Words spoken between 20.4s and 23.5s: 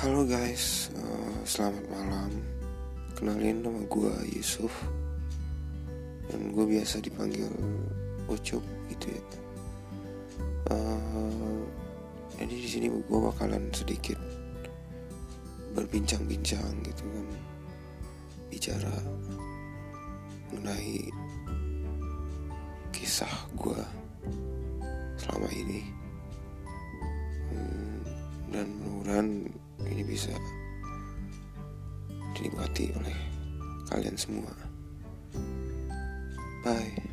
mengenai kisah